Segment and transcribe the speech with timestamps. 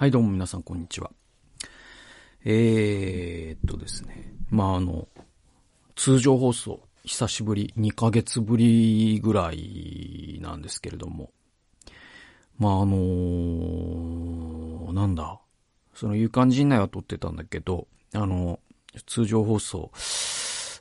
[0.00, 1.10] はい、どうも皆さん、こんにちは。
[2.42, 4.32] えー、っとですね。
[4.48, 5.06] まあ、あの、
[5.94, 11.32] 通常放送、久しぶり、2ヶ月ぶりぐらいなんですけれども。
[12.56, 15.38] まあ、あのーなんだ。
[15.92, 18.58] その、勇敢陣内は撮ってたんだけど、あの、
[19.04, 19.90] 通常放送、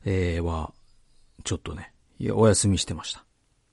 [0.05, 0.71] えー、は、
[1.43, 3.25] ちょっとね、いや、お休みしてました。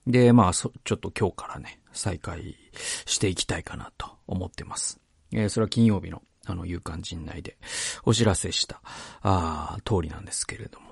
[0.07, 2.57] で、まあ、そ、ちょっと今日からね、再開
[3.05, 4.99] していきたいかなと思ってます。
[5.31, 7.57] えーそれは金曜日の、あの、勇敢陣内で
[8.03, 8.81] お知らせした、
[9.21, 10.87] あー通りなんですけれども。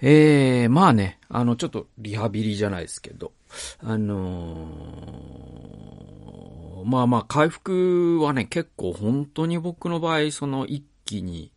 [0.00, 3.32] えー、まあね、あの、ちょっとリハビリじゃないですけど、
[3.80, 11.52] あのーまあまあ、回復はね、結構本当に僕の場合、その一気に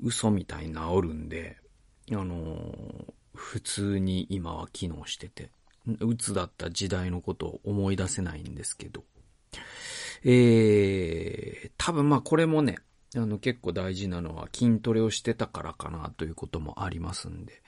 [0.00, 1.56] 嘘みたいに治るんで、
[2.12, 5.50] あのー普通に今は機能してて、
[6.00, 9.02] 鬱だった時代のことを思い出せないんですけど、
[10.24, 12.78] えー、多分まあこれもね、
[13.16, 17.62] あの結構大事なのは筋トレをしてたからかなということもありますんで、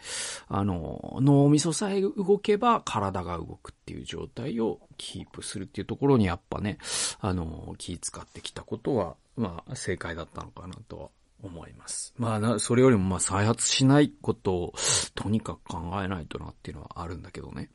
[0.49, 6.79] あの、脳みそさえ動けば体が動くっていう状態をキープするっていうところにやっぱね、
[7.21, 11.09] あの、気使ってきたことは、まあ正解だったのかなとは
[11.43, 12.15] 思います。
[12.17, 14.75] まあ、それよりもまあ再発しないことを
[15.15, 17.71] とにかく考えないとなっていうのはあるんだけどね。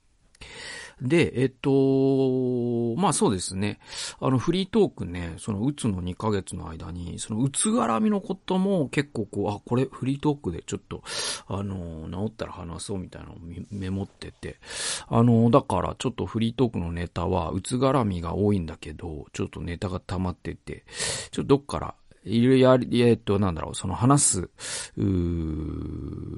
[1.01, 3.79] で、えっと、まあそうですね。
[4.19, 11.01] あの、フリートークね、その、うつの2ヶ月の間に、その、うつ絡みのことも結構こう、あ、これフリートークでちょっと、
[11.47, 13.37] あの、治ったら話そうみたいなのを
[13.71, 14.57] メモってて、
[15.07, 20.85] あの、だからちょっとフリートークのネタは、うつ絡みが多いんだけど、ちょっとネタが溜まってて、
[21.31, 24.49] ちょっとどっから、いろいろやり、えっと、なんだろう、その話す、
[24.97, 25.03] う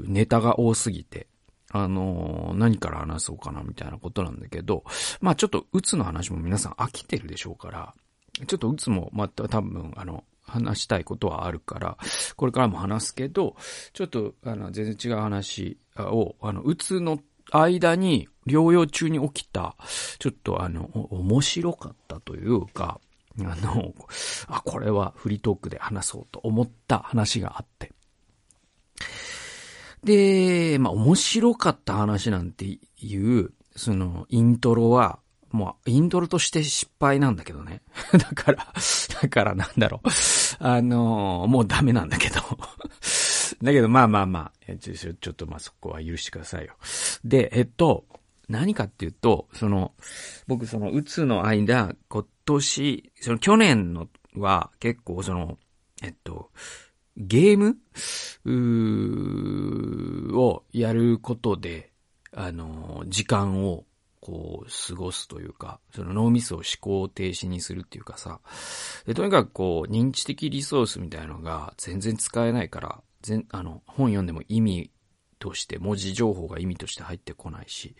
[0.08, 1.28] ネタが多すぎて、
[1.76, 4.84] あの何から話そうかなみたいなことなんだけど、
[5.22, 7.94] まあちょっとうつの話も皆さん飽きてるでしょうから、
[8.46, 11.98] ちょっとうつもまた多分あの、話したいことはあるから、
[12.36, 13.56] これからも話すけど、
[13.94, 17.20] ちょっとあの、全然違う話を、あの、うつの
[17.52, 19.76] 間に、療養中に起きた、
[20.20, 23.00] ちょっとあの、面白かったというか、
[23.40, 23.94] あの、
[24.48, 27.92] あ、これはフリートークで話そうと思った話があって。
[30.04, 35.20] で、まあ、面白かった話なんていう、その、イントロは、
[35.52, 37.82] もう、イントロとして失敗なんだけどね。
[38.12, 38.74] だから、
[39.22, 40.08] だからなんだろう。
[40.60, 42.42] あのもうダメなんだけど。
[43.62, 46.76] だけど、まあまあまあ、ちょちょっとまあそこは許してくださいよ。
[47.24, 48.06] で、えっと、
[48.50, 49.94] 何かっていうと、その、
[50.48, 55.58] 僕その、うつの間、今年、その去年のは結構その、
[56.02, 56.52] えっと、
[57.16, 57.78] ゲーム？
[58.46, 61.92] うーをやることで、
[62.36, 63.86] あの、時間を、
[64.20, 68.40] こう、過ごすというか、その脳みそを思考停止にするっていうかさ、
[69.06, 74.92] で、とにかくこう、認知的リソースみたいのが全然使えないから、全、あの、本読んでも意味
[75.40, 77.96] として、文字情報が意味として入ってこないし、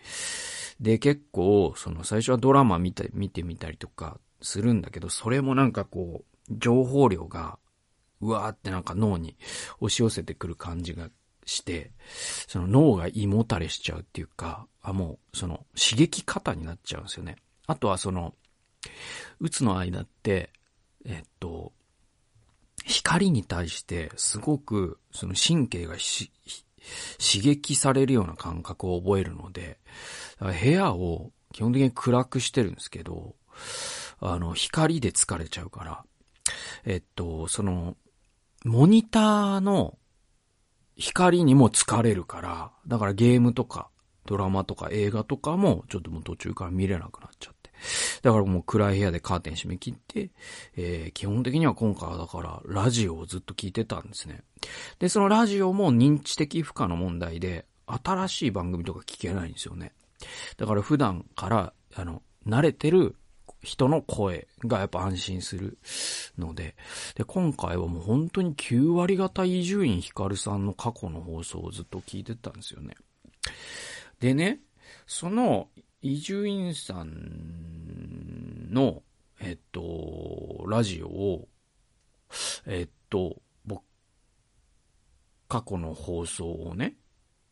[0.80, 7.58] で、結構、その、最初はドラマ見て、見てみたりとかするんだけど、それもなんかこう、情報量が、
[8.24, 9.36] うわーってなんか脳に
[9.80, 11.10] 押し寄せてくる感じが
[11.46, 11.92] して、
[12.48, 17.36] その脳が胃もたれしちゃうっていうか、あ、もう、その、刺激過になっちゃうんですよね。
[17.66, 18.34] あとはその、
[19.40, 20.50] うつの間って、
[21.04, 21.72] えっと、
[22.84, 26.30] 光に対してすごくその神経が刺
[27.18, 29.78] 激されるような感覚を覚えるので、
[30.38, 33.36] 部屋を基本的に暗くしてるんですけど、
[34.20, 36.04] あの、光で疲れちゃうから、
[36.84, 37.96] えっと、その、
[38.64, 39.98] モニターの
[40.96, 43.90] 光にも疲れるから、だからゲームとか
[44.26, 47.70] ドラマとか映画とかもちょっともう途中から見れなくなっちゃって。
[48.22, 50.30] だからもう暗い部屋でカーテン閉め切って、
[50.76, 54.42] えー基本的には今回はだからラジオをずっと聞いてたんですね。
[54.98, 59.92] で、そのラジオも認知的負荷の問題で、新しい番組とか聞けないんですよね。
[60.56, 63.16] だから普段から、あの、慣れてる
[63.64, 65.78] 人の声がやっぱ安心する
[66.38, 66.76] ので、
[67.16, 72.94] で、今回はもう本当に9割方伊集院光さんの過去の放送をずっと聞いてたんですよね。
[74.20, 74.60] でね、
[75.06, 75.68] その
[76.02, 79.02] 伊集院さんの、
[79.40, 81.48] えっと、ラジオを、
[82.66, 83.82] えっと、僕、
[85.48, 86.96] 過去の放送をね、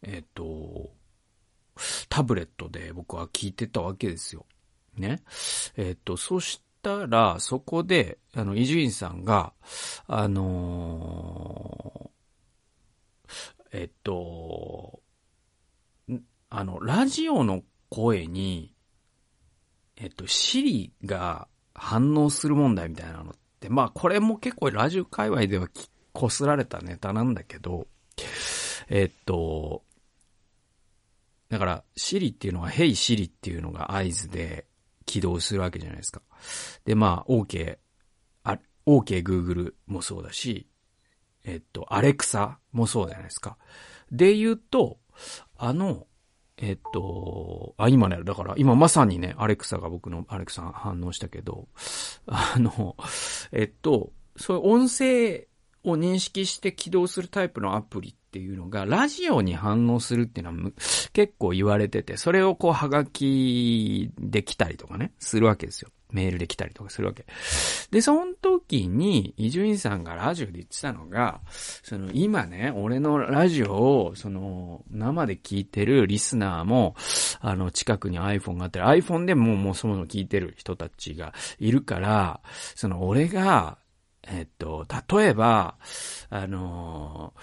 [0.03, 0.93] えっと、
[2.09, 4.45] タブレットで僕は聞いてたわけですよ。
[4.97, 5.23] ね。
[5.77, 9.53] えっと、そしたら、そこで、あの、伊集院さんが、
[10.07, 12.13] あのー
[13.73, 15.01] えっと、
[16.51, 18.75] あの、ラジオの声に、
[19.97, 25.69] えっと、シリが反応する問題みたいなのって、まあこれも結構ラジオ界隈では
[26.13, 27.87] こすられたネタなんだけど、
[28.89, 29.83] えっと、
[31.49, 34.67] だから、シリっていうのは、ヘイシリっていうのが合図で
[35.13, 36.23] 起動するわけじゃないですか。
[36.87, 37.77] で、まあ、OK、
[38.45, 40.71] あ、OK Google もそうだし、
[41.45, 43.59] えっと、アレクサもそうじゃないですか。
[44.11, 45.01] で言うと、
[45.59, 46.07] あの、
[46.57, 51.69] えっと、あ、今ね、だから今まさにね、アレクサが僕のアレクサ反応したけど、
[52.27, 52.97] あの、
[53.53, 55.47] えっと、そういう音声
[55.85, 60.71] を認識して起動するタイプのアプリっっていうのが、ラジオに反応するっていうのは
[61.13, 65.91] 結構言われてて、それをこう、はがきできたりとかね、するわけですよ。
[66.13, 67.27] メールで来たりとかするわけ。
[67.91, 76.97] で、その時に、伊集院さんがラジオで言ってたのが、その今ね、俺のラジオを、その、生で聞いてるリスナーも、
[77.41, 82.41] あの、近くに iPhone があって、iPhone でもう、もうそもそも聞いてる人たちがいるから、
[82.75, 83.77] その、俺が、
[84.29, 85.77] えっと、例えば、
[86.31, 87.35] あの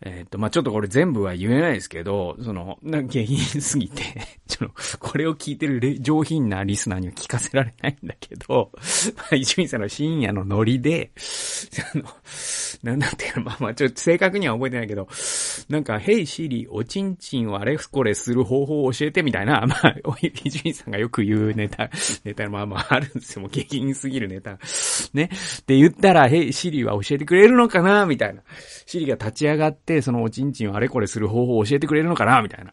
[0.00, 4.02] えっ、と、まあ、ちょっとこれ全部は言えないですけど、その、なんか下品すぎて
[4.46, 8.70] ちょっと、これを聞いてる上品なリスナーには聞かせられないんだけど、
[9.16, 11.10] まあ、伊集院さんの深夜のノリで、
[11.94, 12.04] あの、
[12.84, 15.08] なんだっていう、まあまあ、ちょっと正確には覚えてないけど、
[15.68, 21.90] なんか、ヘイシリ、おちんちんをあれこれする方法を教えてみたいな、 まあ、伊集院さんがよく言うネタ、
[22.24, 23.42] ネタ、まあまああるんですよ。
[23.42, 24.58] もう下品すぎるネタ。
[25.12, 25.30] ね。
[25.60, 28.06] って言ったら、ヘイシリは教えてくれるのかな？
[28.06, 28.42] みたいな。
[28.86, 32.42] シリが立ち上がって、そのおちんちんをあれこれする方法を教えてくれるのかな？
[32.42, 32.72] みたいな。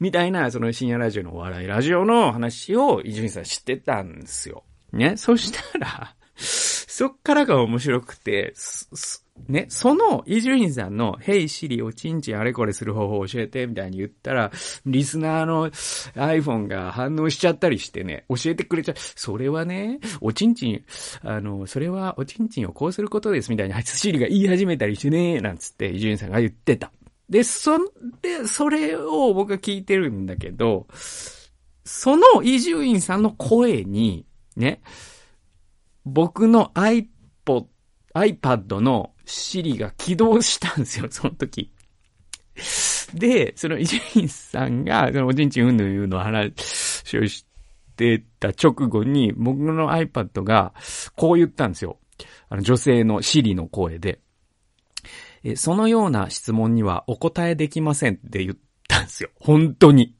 [0.00, 4.64] みたいな、その深夜ラジオのお笑いラジオの話を伊集院さん知ってたんですよ。
[4.92, 5.16] ね？
[5.16, 8.54] そしたら、そっからが面白くて、
[9.48, 14.50] ね、その、伊集院さんの、ヘイシリおちんちんあれこれする方法教えて、みたいに言ったら、
[14.86, 18.94] リスナーの iPhone が反応しちゃったりしてね、教えてくれちゃう。
[18.96, 20.84] それはね、おちんちん、
[21.22, 26.90] あの、それはおちんちんをこうすることです、みたいに、シリが言い始めたりしてね、なんつって、伊集院さんが言ってた。
[27.28, 27.86] で、そん
[28.22, 30.86] で、それを僕が聞いてるんだけど、
[31.84, 34.24] その伊集院さんの声に、
[34.56, 34.80] ね、
[36.06, 37.66] 僕の iPod、
[38.14, 41.70] iPad の Siri が起動したんですよ、 その時。
[43.14, 46.52] で、その伊集院さんが、そのおちんちんうんぬいうの話
[47.18, 47.46] をし
[47.96, 50.74] てた直後に、僕の iPad が
[51.16, 51.98] こう言ったんですよ。
[52.48, 54.20] あの女性の Siri の声で。
[55.42, 58.56] え、そのような質問にはお答えできませんって言っ
[58.88, 59.30] たんですよ。
[59.36, 60.14] 本当に。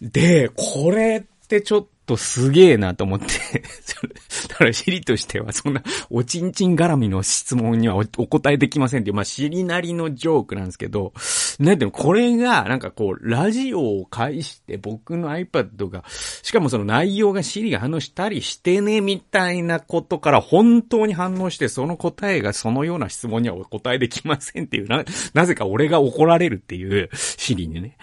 [0.00, 1.24] で、これ
[1.56, 3.26] ってちょっとすげえなと思って。
[4.48, 11.12] だからシリとしてはそんなおちんちん絡みの質問にはお答えできませんっていう、まあシリなりのジョークなんですけど、
[11.60, 16.04] なんでもこれがなんかこう、ラジオを介して僕の iPad が、
[16.42, 25.04] しかもその内容がシリが反応したりしてね、みたいなことから本当に反応して、その答えがそのような質問にはお答えできませんっていう、な、
[25.34, 27.96] なぜか俺が怒られるっていう、シリにね。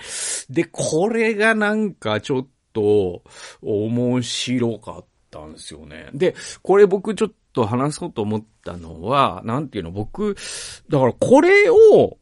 [0.50, 3.24] で、これがなんかちょっと、と
[3.62, 6.10] 面白かったんですよね。
[6.14, 10.36] で、これ僕ちょっと話そうと思ったのは、なんていうの、僕、
[10.90, 12.18] だからこれを、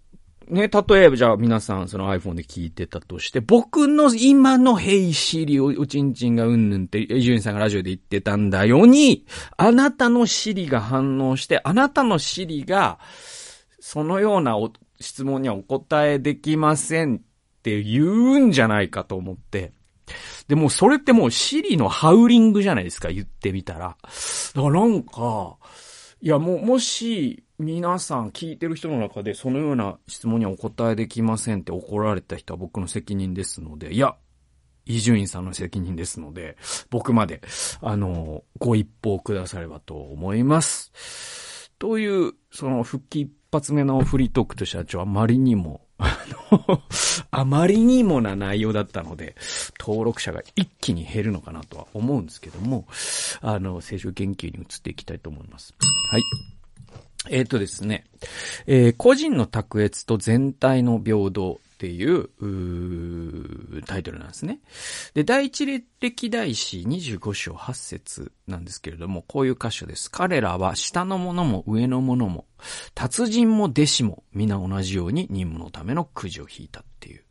[0.49, 9.25] ね、例えばじゃあ皆さんその iPhone で聞いてたとして、僕の今のヘイシリをおちんちんがうんぬんって、エジュンさんがラジオで言ってたんだよに、
[9.57, 12.99] あなたのシリが反応して、あなたのシリが、
[13.79, 14.55] そのような
[14.99, 17.19] 質問にはお答えできませんっ
[17.61, 19.73] て言うんじゃないかと思って、
[20.47, 23.97] で、もそれってもうシリのハウリングじゃないですか、言ってみたら。
[24.55, 25.57] だからなんか、
[26.21, 34.15] いやもう、もし、皆さん聞いてる人の中でそのような質問にはお答えできませんって怒られた人は僕の責任ですので、いや、
[34.85, 36.57] 伊集院さんの責任ですので、
[36.89, 37.41] 僕まで、
[37.81, 41.71] あの、ご一報くださればと思います。
[41.79, 46.17] という、その復帰一発目のフリートークとしては、あまりにもあ
[46.51, 46.81] の、
[47.31, 49.35] あまりにもな内容だったので、
[49.79, 52.85] 登録者が一気に減るのかなとは思うんですけども、
[53.41, 55.73] あの、聖書研究に移っていきたいと思います。
[56.11, 56.21] はい。
[57.29, 58.05] えっ、ー、とですね、
[58.67, 64.61] えー、個人の卓越と全体の平等っていう、うタイトルなんですね。
[65.13, 70.09] で、第一歴代史25章8節なんですけれども、こういう箇所です。
[70.09, 72.45] 彼らは下の者も上の者も、
[72.95, 77.23] 達人も弟子も皆同じように任務のためのくじを引いたっていう。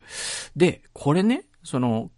[0.55, 2.09] で、これね、その、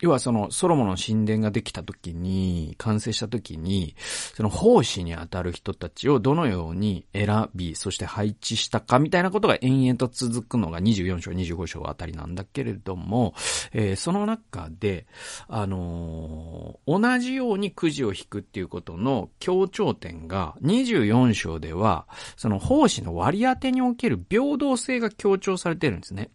[0.00, 3.94] 要はそのソロモの神殿ができた時に、完成した時に、
[4.34, 13.34] その奉仕に当たる人たちをどのように選び、そして配置したかみたいなことが延々と続くのが24章、25章あたりなんだけれども、
[13.72, 15.06] えー、その中で、
[15.48, 26.30] あのー、同じようにくじを引くっていうことの強調点が24章では、その奉仕の割り当てにおける平等性が強調されてるんですね。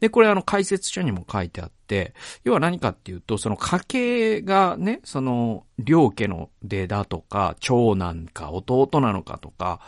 [0.00, 9.80] で、これあの解説書にも書いてあって、要は何かっていうと、その家系がね、その、両家の出だとか、長男か弟なのかとか、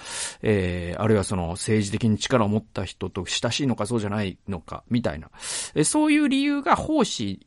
[0.43, 5.31] えー、あるいはその政治的に力を持った人と親しいのかそうじゃないのか、みたいな。
[5.75, 7.47] えそういう理由が奉仕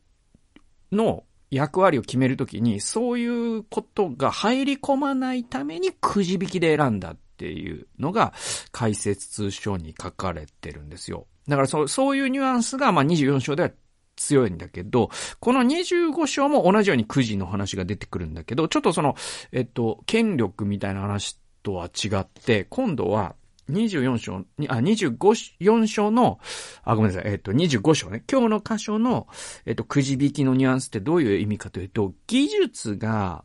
[0.91, 8.33] の役割を決めるときに、そういうことが入り込まないためにくじ引きで選んだっていうのが
[8.71, 11.25] 解説通書に書かれてるんですよ。
[11.49, 13.71] だからそう、そういうニュアンスが、まあ、24章では
[14.15, 19.15] 強いんだけど、この25章も同じように9時の話が出てくるんだけど、ちょっとその、
[19.51, 23.35] えっと、権力みたいな話とは違って、今度は、
[23.69, 25.17] 24章、あ、25、
[25.59, 26.39] 4章の、
[26.83, 28.23] あ、ごめんなさい、えっと、25章ね。
[28.29, 29.27] 今日の箇所の、
[29.65, 33.43] えっと、くじ引きのニュアンスってどういう意味かというと、技術が、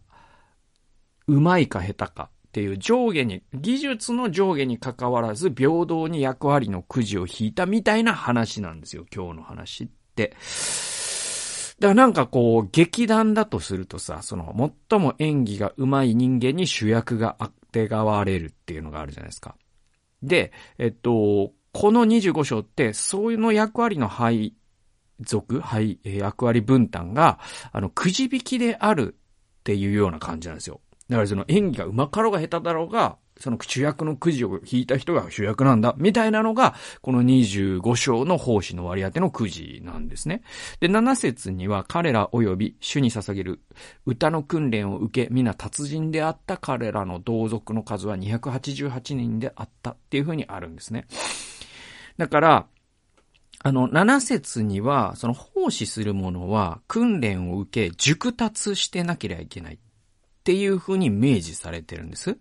[1.27, 2.31] うまいか下手か。
[2.55, 10.37] っていう上下に、技術の上下に関わらず平等に役割のくじを引いたみたいな話なんですよ、今日の話って。
[11.81, 14.55] だからなんかこう、劇団だとするとさ、その、
[14.89, 19.57] 最も演技が上手い人間に主役があてがわれるっていうのがあるじゃないですか。
[20.23, 24.55] で、えっと、この25章って、そういうの役割の配
[25.19, 27.41] 属、配、役割分担が、
[27.73, 30.81] あの、くじ引きであるっていうような感じなんですよ。
[31.09, 40.43] だからその演技が上手かろうが下手だろうが、その主役のくじを引いた人が主役なんだ、みたいなのが、この25章の奉仕の割り当てのくじなんですね。
[40.81, 43.61] で、7節には彼ら及び主に捧げる
[44.07, 51.07] 歌の訓練を受け、皆達人であった彼らの同族の数は288人であったっていうふうにあるんですね。
[52.17, 52.67] だから、
[53.67, 59.79] あの、7節には、その奉仕する者は訓練を受け、熟達してなければいけない。
[60.45, 62.37] っていう風に明示されてるんです。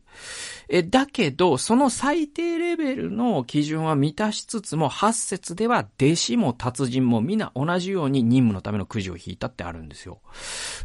[0.68, 10.20] え、だけど、その最低レベルの基準は満たしつつも、8節では弟子も達人も皆同じように任務のためのくじを引いたってあるんですよ。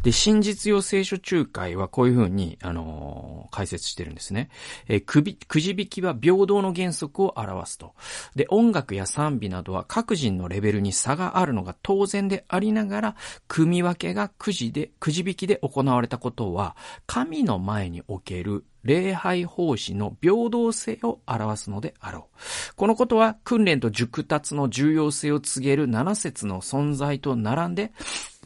[0.05, 4.49] で、新実用聖書仲介はこういう風に、あのー、解説してるんですね。
[4.87, 7.95] え、くび、くじ引きは平等の原則を表すと。
[8.37, 13.17] で、音楽や賛美などは各人のレベルに差があるのが当然でありながら、
[13.49, 16.77] 組み分けがくじで、くじ引きで行われたことは、
[17.09, 22.75] 神の前における礼拝奉仕の平等性を表すのであろう。
[22.77, 27.93] このことは訓練と熟達の重要性を告げる七節の存在と並んで、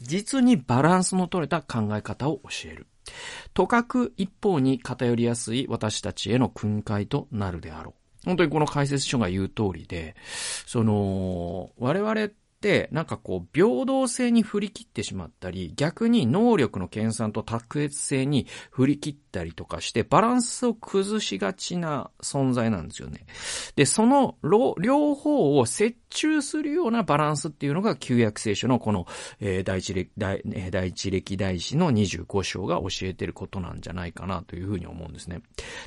[0.01, 2.87] 実にバランスの取れた考え方を教える。
[3.53, 7.93] とかく一方に偏りやすい私たちへの訓戒となるであろ
[8.23, 8.25] う。
[8.25, 10.15] 本当にこの解説書が言う通りで、
[10.65, 12.29] その、我々、
[12.91, 23.25] なんかこう、平等性に振り切ってしまったり、逆に能力の研鑽と卓越性に振り切ったりとかして、バランスを崩しがちな存在なんですよね。
[23.75, 29.07] で、その、両方を折衷するようなバランスっていうのが、旧約聖書のこの、
[29.39, 30.41] えー、第一歴、第
[30.71, 35.41] 第一歴代史の25章が教えてることなんじゃないかなというふうに思うんですね。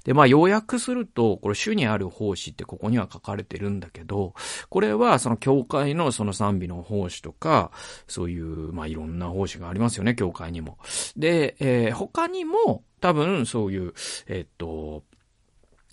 [0.04, 4.34] で、まあ、要約すると、これ、主にある奉仕ってここには書かれてるんだけど、
[4.68, 7.70] これはその教会のその賛美の奉仕とか、
[8.06, 10.78] そういう、まあ、いろんな奉仕がありますよね、教会にも。
[11.16, 13.94] で、えー、他にも、多分、そういう、
[14.26, 15.04] えー、っと、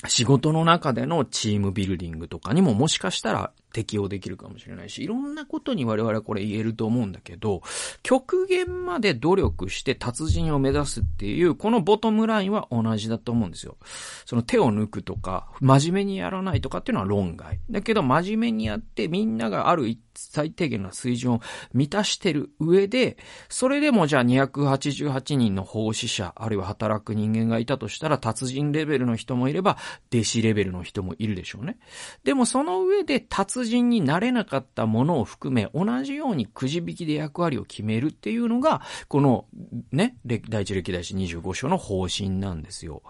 [0.08, 7.62] 仕事の中でのチームビルディングとかにももしかしたら適用できるかもしれないし、いろんなことに我々はこれ言えると思うんだけど、
[8.04, 13.78] 極限まで努力して達人を目指すっていう、このボトムラインは同じだと思うんですよ。
[14.26, 17.60] その手を抜くとか、真面目にやらないとかっていうのは論外。
[17.70, 21.42] だけど真面目にやってみんながある最低限な水準を
[21.74, 23.18] 満たしてる上で、
[23.50, 29.78] それでもじゃあ288人の奉仕者、あるいは働く人間がいたとしたら、達人レベルの人もいれば、
[30.14, 31.78] 弟子レベルの人もいるでしょうね。
[32.24, 39.46] でもその上で達人になれなかったものを含め、同じようにくじ引きで役割を決めるっていうのが、この、
[39.92, 43.04] ね、第一歴代史25章の方針なんですよ。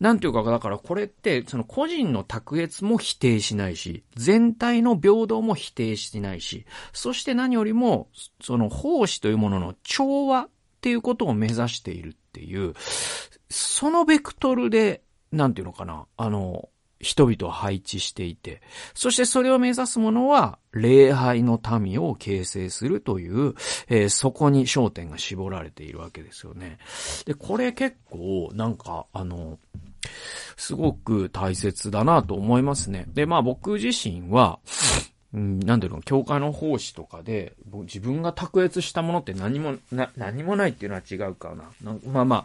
[0.00, 8.08] なんていうか、だからこれって、その個人の卓越も否定しないし、全体の平等も否定しないし、そして何よりも、
[8.40, 10.48] その奉仕というものの調和っ
[10.80, 12.74] ていうことを目指しているっていう、
[13.48, 16.68] そのベクトルで、なんていうのかな、あの、
[17.02, 18.62] 人々を配置していて、
[18.94, 23.54] そしてそれを目指すものは、礼拝の民を形成するという、
[23.88, 26.78] えー、そこに焦点が絞られているわけですよね。
[27.26, 29.58] で、これ結構、なんか、あの、
[30.56, 33.04] すごく大切だなと思いますね。
[33.08, 34.60] で、まあ僕自身は、
[35.34, 37.54] うん、なんだろう、教会の奉仕とかで、
[37.84, 41.92] 自分が卓越したものって何も、な、何もないっていうのは違うかな。
[41.92, 42.44] なまあまあ、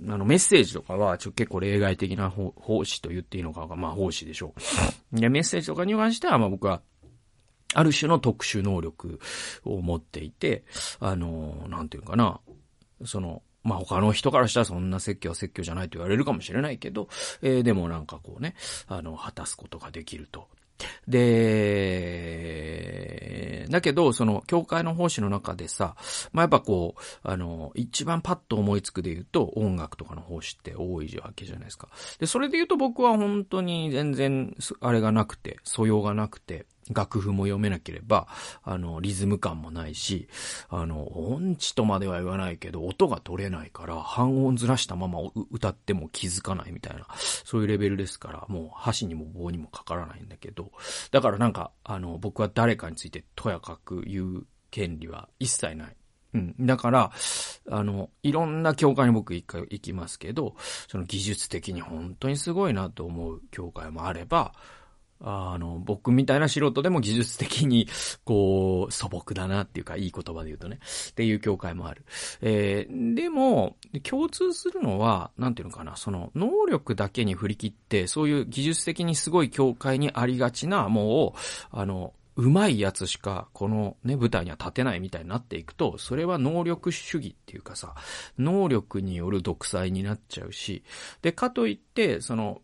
[0.00, 4.60] あの、メッセージとかは、ちょ、結構例外的な奉仕と言っていいのかが、まあ、奉仕でしょう。
[5.18, 6.82] で、メッセージとかに関しては、まあ僕は、
[7.74, 9.20] ある種の特殊能力
[9.64, 10.64] を持っていて、
[11.00, 12.40] あの、なんていうかな、
[13.04, 17.08] その、まあ他の人からしたらそんな説教は説教じゃないと言われるかもしれないけど、
[17.42, 18.54] えー、でもなんかこうね、
[18.86, 20.48] あの、果たすことができると。
[21.08, 22.23] で、
[23.74, 25.96] だけど、その、教会の奉仕の中でさ、
[26.32, 31.88] まあ、やっぱこう、あの、一番パッと思いつくで言うと、音楽とかの奉仕って多いわけじゃないですか。
[32.20, 38.28] で、それで言うと僕は本当に全然、あれがなくて、素養がなくて、楽譜も読めなければ、
[38.62, 40.28] あの、リズム感もないし、
[40.68, 47.06] あの、音痴とまでは言わないけど、音が取れないから、半音ずらしたまま歌っても気づかないみたいな、
[47.44, 50.72] そういうレベルですから、もう箸にも棒にもかからないんだけど、
[51.10, 55.96] だからなんか、あの、僕は誰かについてとやかく言う権利は一切ない。
[56.34, 56.54] うん。
[56.60, 57.12] だから、
[57.70, 60.56] あの、いろんな教会に僕一回行きますけど、
[60.88, 64.52] その技術的に本当にすごいなと思う教会もあれば、
[65.26, 67.88] あの、僕みたいな素人でも技術的に、
[68.24, 72.04] こう、素朴だなっていうか、いい言葉で言うとね、っていう教会もある。
[72.42, 81.38] えー、でも、共通するのは、なんていうのかな、その、能力だけに振り切って、そういう技術的にすごい教会にありがちな、もう、
[81.70, 87.94] あの、うまいやつしか、このね、舞台には立てないみたいになっていくと、それは能力主義っていうかさ、
[88.38, 90.82] 能力による独裁になっちゃうし、
[91.22, 92.60] で、かといって、その、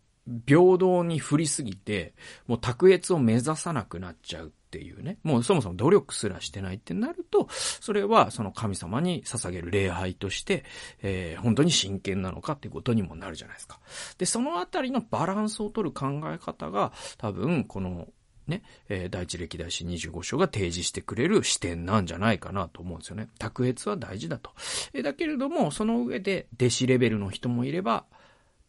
[0.47, 2.15] 平等に振りすぎて、
[2.47, 5.19] もう卓越を目指さなくなっちゃうっていうね。
[5.25, 10.65] もうそもそも努力すらしてないってなると、それはその神様に捧げる礼拝として、
[11.03, 13.81] えー、本当に真剣なのかっていうことにもなるじゃないですか。
[14.19, 18.07] で、そのあたりのバランスを取る考え方が、多分、この、
[18.47, 23.29] ね、えー、第一歴代史25章が提示してくれる視点なんじゃないかなと思うんですよね。
[23.39, 24.51] 卓越は大事だと。
[24.93, 28.05] えー、だけれども、その上で弟子レベルの人もいれば、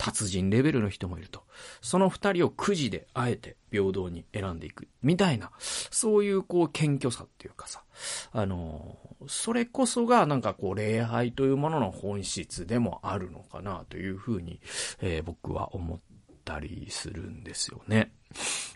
[0.01, 1.43] 達人レベルの人もいると。
[1.79, 4.87] その二人をくじであえて平等に選んでいく。
[5.03, 7.83] みたいな、そういうこう謙虚さっていうかさ、
[8.31, 8.97] あの、
[9.27, 14.59] それこそがなんかこう礼拝というものの本質でもあるのかなというふうに、
[15.01, 15.99] えー、僕は思っ
[16.43, 18.11] たりするんですよね。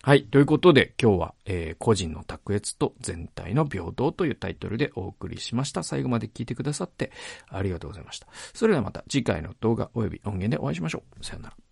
[0.01, 0.23] はい。
[0.23, 5.83] ということで、今日は、えー、個人の卓越と全体の平等というタイトルでお送りしました。
[5.83, 7.11] 最後まで聞いてくださって
[7.49, 8.27] ありがとうございました。
[8.53, 11.25] それではまた次回の動画及び音源でお会いしましょう。
[11.25, 11.64] さよなら。